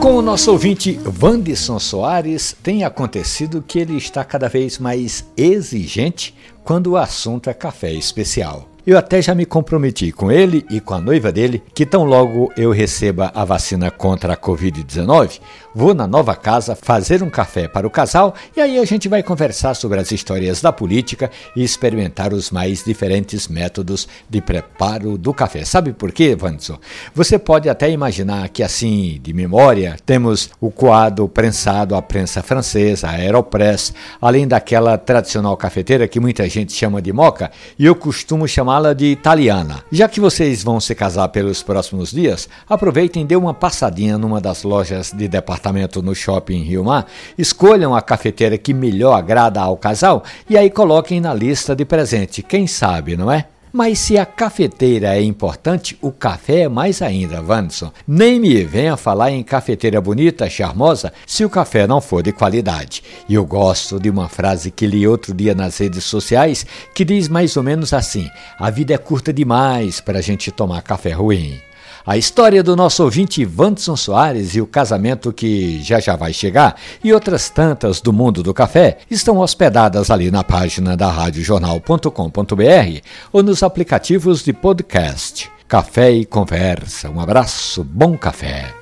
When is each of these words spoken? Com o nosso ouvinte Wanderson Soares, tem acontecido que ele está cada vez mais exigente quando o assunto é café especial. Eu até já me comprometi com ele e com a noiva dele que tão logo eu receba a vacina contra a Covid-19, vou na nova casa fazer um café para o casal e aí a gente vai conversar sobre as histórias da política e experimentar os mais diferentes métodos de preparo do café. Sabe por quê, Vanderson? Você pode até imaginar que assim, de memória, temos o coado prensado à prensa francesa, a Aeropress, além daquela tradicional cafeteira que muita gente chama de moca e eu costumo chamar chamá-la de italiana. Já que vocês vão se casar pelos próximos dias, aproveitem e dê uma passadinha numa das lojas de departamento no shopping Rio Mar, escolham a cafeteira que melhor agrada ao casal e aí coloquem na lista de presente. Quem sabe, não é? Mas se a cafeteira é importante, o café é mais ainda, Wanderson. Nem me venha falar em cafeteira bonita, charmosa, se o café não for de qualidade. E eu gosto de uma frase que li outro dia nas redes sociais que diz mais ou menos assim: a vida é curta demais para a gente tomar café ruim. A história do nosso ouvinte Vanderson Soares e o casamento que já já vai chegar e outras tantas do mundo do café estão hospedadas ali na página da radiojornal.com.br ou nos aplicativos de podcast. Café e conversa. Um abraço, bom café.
Com 0.00 0.16
o 0.16 0.22
nosso 0.22 0.50
ouvinte 0.50 0.98
Wanderson 1.22 1.78
Soares, 1.78 2.56
tem 2.62 2.82
acontecido 2.82 3.62
que 3.62 3.78
ele 3.78 3.96
está 3.96 4.24
cada 4.24 4.48
vez 4.48 4.78
mais 4.78 5.24
exigente 5.36 6.34
quando 6.64 6.88
o 6.88 6.96
assunto 6.96 7.48
é 7.48 7.54
café 7.54 7.92
especial. 7.92 8.71
Eu 8.84 8.98
até 8.98 9.22
já 9.22 9.32
me 9.32 9.46
comprometi 9.46 10.10
com 10.10 10.32
ele 10.32 10.66
e 10.68 10.80
com 10.80 10.92
a 10.92 11.00
noiva 11.00 11.30
dele 11.30 11.62
que 11.72 11.86
tão 11.86 12.02
logo 12.02 12.52
eu 12.56 12.72
receba 12.72 13.30
a 13.32 13.44
vacina 13.44 13.92
contra 13.92 14.32
a 14.32 14.36
Covid-19, 14.36 15.38
vou 15.72 15.94
na 15.94 16.04
nova 16.04 16.34
casa 16.34 16.74
fazer 16.74 17.22
um 17.22 17.30
café 17.30 17.68
para 17.68 17.86
o 17.86 17.90
casal 17.90 18.34
e 18.56 18.60
aí 18.60 18.80
a 18.80 18.84
gente 18.84 19.08
vai 19.08 19.22
conversar 19.22 19.74
sobre 19.74 20.00
as 20.00 20.10
histórias 20.10 20.60
da 20.60 20.72
política 20.72 21.30
e 21.54 21.62
experimentar 21.62 22.32
os 22.32 22.50
mais 22.50 22.84
diferentes 22.84 23.46
métodos 23.46 24.08
de 24.28 24.40
preparo 24.40 25.16
do 25.16 25.32
café. 25.32 25.64
Sabe 25.64 25.92
por 25.92 26.10
quê, 26.10 26.34
Vanderson? 26.34 26.76
Você 27.14 27.38
pode 27.38 27.68
até 27.68 27.88
imaginar 27.88 28.48
que 28.48 28.64
assim, 28.64 29.20
de 29.22 29.32
memória, 29.32 29.96
temos 30.04 30.50
o 30.60 30.72
coado 30.72 31.28
prensado 31.28 31.94
à 31.94 32.02
prensa 32.02 32.42
francesa, 32.42 33.06
a 33.06 33.12
Aeropress, 33.12 33.94
além 34.20 34.48
daquela 34.48 34.98
tradicional 34.98 35.56
cafeteira 35.56 36.08
que 36.08 36.18
muita 36.18 36.48
gente 36.48 36.72
chama 36.72 37.00
de 37.00 37.12
moca 37.12 37.52
e 37.78 37.86
eu 37.86 37.94
costumo 37.94 38.48
chamar 38.48 38.71
chamá-la 38.72 38.94
de 38.94 39.06
italiana. 39.06 39.84
Já 39.90 40.08
que 40.08 40.20
vocês 40.20 40.64
vão 40.64 40.80
se 40.80 40.94
casar 40.94 41.28
pelos 41.28 41.62
próximos 41.62 42.10
dias, 42.10 42.48
aproveitem 42.66 43.22
e 43.22 43.26
dê 43.26 43.36
uma 43.36 43.52
passadinha 43.52 44.16
numa 44.16 44.40
das 44.40 44.62
lojas 44.62 45.12
de 45.12 45.28
departamento 45.28 46.00
no 46.00 46.14
shopping 46.14 46.62
Rio 46.62 46.84
Mar, 46.84 47.06
escolham 47.36 47.94
a 47.94 48.00
cafeteira 48.00 48.56
que 48.56 48.72
melhor 48.72 49.14
agrada 49.14 49.60
ao 49.60 49.76
casal 49.76 50.24
e 50.48 50.56
aí 50.56 50.70
coloquem 50.70 51.20
na 51.20 51.34
lista 51.34 51.76
de 51.76 51.84
presente. 51.84 52.42
Quem 52.42 52.66
sabe, 52.66 53.14
não 53.16 53.30
é? 53.30 53.46
Mas 53.72 54.00
se 54.00 54.18
a 54.18 54.26
cafeteira 54.26 55.16
é 55.16 55.22
importante, 55.22 55.96
o 56.02 56.12
café 56.12 56.60
é 56.60 56.68
mais 56.68 57.00
ainda, 57.00 57.40
Wanderson. 57.40 57.90
Nem 58.06 58.38
me 58.38 58.62
venha 58.64 58.98
falar 58.98 59.30
em 59.30 59.42
cafeteira 59.42 59.98
bonita, 59.98 60.50
charmosa, 60.50 61.10
se 61.26 61.42
o 61.42 61.48
café 61.48 61.86
não 61.86 61.98
for 61.98 62.22
de 62.22 62.32
qualidade. 62.32 63.02
E 63.26 63.32
eu 63.32 63.46
gosto 63.46 63.98
de 63.98 64.10
uma 64.10 64.28
frase 64.28 64.70
que 64.70 64.86
li 64.86 65.08
outro 65.08 65.32
dia 65.32 65.54
nas 65.54 65.78
redes 65.78 66.04
sociais 66.04 66.66
que 66.94 67.02
diz 67.02 67.28
mais 67.28 67.56
ou 67.56 67.62
menos 67.62 67.94
assim: 67.94 68.28
a 68.58 68.68
vida 68.68 68.92
é 68.92 68.98
curta 68.98 69.32
demais 69.32 70.02
para 70.02 70.18
a 70.18 70.22
gente 70.22 70.50
tomar 70.50 70.82
café 70.82 71.12
ruim. 71.12 71.58
A 72.04 72.16
história 72.16 72.62
do 72.62 72.74
nosso 72.74 73.04
ouvinte 73.04 73.44
Vanderson 73.44 73.94
Soares 73.94 74.56
e 74.56 74.60
o 74.60 74.66
casamento 74.66 75.32
que 75.32 75.80
já 75.82 76.00
já 76.00 76.16
vai 76.16 76.32
chegar 76.32 76.76
e 77.02 77.12
outras 77.12 77.48
tantas 77.48 78.00
do 78.00 78.12
mundo 78.12 78.42
do 78.42 78.52
café 78.52 78.98
estão 79.08 79.38
hospedadas 79.38 80.10
ali 80.10 80.30
na 80.30 80.42
página 80.42 80.96
da 80.96 81.08
radiojornal.com.br 81.08 83.00
ou 83.32 83.42
nos 83.42 83.62
aplicativos 83.62 84.42
de 84.42 84.52
podcast. 84.52 85.48
Café 85.68 86.10
e 86.10 86.24
conversa. 86.24 87.08
Um 87.08 87.20
abraço, 87.20 87.84
bom 87.84 88.18
café. 88.18 88.81